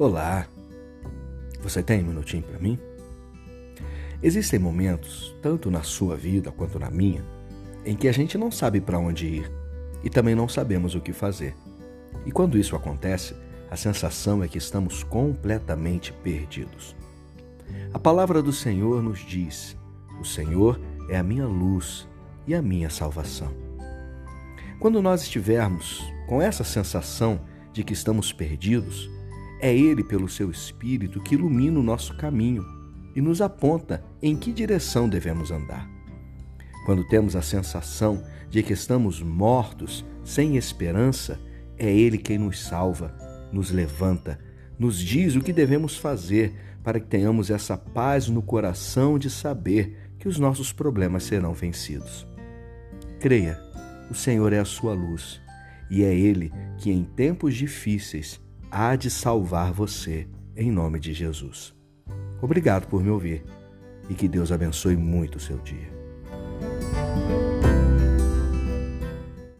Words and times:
Olá, 0.00 0.46
você 1.60 1.82
tem 1.82 2.04
um 2.04 2.06
minutinho 2.06 2.44
para 2.44 2.60
mim? 2.60 2.78
Existem 4.22 4.56
momentos, 4.56 5.34
tanto 5.42 5.72
na 5.72 5.82
sua 5.82 6.16
vida 6.16 6.52
quanto 6.52 6.78
na 6.78 6.88
minha, 6.88 7.24
em 7.84 7.96
que 7.96 8.06
a 8.06 8.12
gente 8.12 8.38
não 8.38 8.48
sabe 8.48 8.80
para 8.80 8.96
onde 8.96 9.26
ir 9.26 9.52
e 10.04 10.08
também 10.08 10.36
não 10.36 10.48
sabemos 10.48 10.94
o 10.94 11.00
que 11.00 11.12
fazer. 11.12 11.56
E 12.24 12.30
quando 12.30 12.56
isso 12.56 12.76
acontece, 12.76 13.34
a 13.68 13.74
sensação 13.74 14.40
é 14.40 14.46
que 14.46 14.56
estamos 14.56 15.02
completamente 15.02 16.12
perdidos. 16.12 16.94
A 17.92 17.98
palavra 17.98 18.40
do 18.40 18.52
Senhor 18.52 19.02
nos 19.02 19.18
diz: 19.18 19.76
O 20.20 20.24
Senhor 20.24 20.80
é 21.08 21.18
a 21.18 21.24
minha 21.24 21.46
luz 21.48 22.06
e 22.46 22.54
a 22.54 22.62
minha 22.62 22.88
salvação. 22.88 23.52
Quando 24.78 25.02
nós 25.02 25.22
estivermos 25.22 26.04
com 26.28 26.40
essa 26.40 26.62
sensação 26.62 27.40
de 27.72 27.82
que 27.82 27.94
estamos 27.94 28.32
perdidos, 28.32 29.17
é 29.60 29.74
Ele, 29.74 30.04
pelo 30.04 30.28
seu 30.28 30.50
Espírito, 30.50 31.20
que 31.20 31.34
ilumina 31.34 31.78
o 31.78 31.82
nosso 31.82 32.16
caminho 32.16 32.64
e 33.14 33.20
nos 33.20 33.40
aponta 33.40 34.04
em 34.22 34.36
que 34.36 34.52
direção 34.52 35.08
devemos 35.08 35.50
andar. 35.50 35.88
Quando 36.86 37.06
temos 37.06 37.36
a 37.36 37.42
sensação 37.42 38.22
de 38.48 38.62
que 38.62 38.72
estamos 38.72 39.20
mortos, 39.20 40.04
sem 40.24 40.56
esperança, 40.56 41.40
é 41.76 41.90
Ele 41.90 42.18
quem 42.18 42.38
nos 42.38 42.60
salva, 42.60 43.14
nos 43.52 43.70
levanta, 43.70 44.38
nos 44.78 44.98
diz 44.98 45.34
o 45.34 45.40
que 45.40 45.52
devemos 45.52 45.96
fazer 45.96 46.54
para 46.82 47.00
que 47.00 47.06
tenhamos 47.06 47.50
essa 47.50 47.76
paz 47.76 48.28
no 48.28 48.40
coração 48.40 49.18
de 49.18 49.28
saber 49.28 50.12
que 50.18 50.28
os 50.28 50.38
nossos 50.38 50.72
problemas 50.72 51.24
serão 51.24 51.52
vencidos. 51.52 52.26
Creia, 53.20 53.60
o 54.10 54.14
Senhor 54.14 54.52
é 54.52 54.58
a 54.58 54.64
sua 54.64 54.94
luz 54.94 55.40
e 55.90 56.02
é 56.02 56.14
Ele 56.14 56.52
que, 56.78 56.90
em 56.90 57.04
tempos 57.04 57.54
difíceis, 57.54 58.40
há 58.70 58.96
de 58.96 59.10
salvar 59.10 59.72
você, 59.72 60.28
em 60.56 60.70
nome 60.70 61.00
de 61.00 61.12
Jesus. 61.12 61.74
Obrigado 62.40 62.86
por 62.86 63.02
me 63.02 63.10
ouvir 63.10 63.44
e 64.08 64.14
que 64.14 64.28
Deus 64.28 64.52
abençoe 64.52 64.96
muito 64.96 65.36
o 65.36 65.40
seu 65.40 65.58
dia. 65.58 65.97